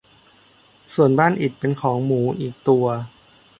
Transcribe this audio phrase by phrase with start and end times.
[0.93, 2.85] ส่วนบ้านอิฐเป็นของหมูอีกตัว